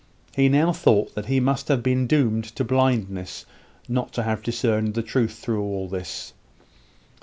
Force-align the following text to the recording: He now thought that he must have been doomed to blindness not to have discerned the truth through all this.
He 0.35 0.49
now 0.49 0.73
thought 0.73 1.13
that 1.13 1.27
he 1.27 1.39
must 1.39 1.67
have 1.67 1.83
been 1.83 2.07
doomed 2.07 2.45
to 2.55 2.63
blindness 2.63 3.45
not 3.87 4.11
to 4.13 4.23
have 4.23 4.41
discerned 4.41 4.95
the 4.95 5.03
truth 5.03 5.33
through 5.35 5.61
all 5.61 5.87
this. 5.87 6.33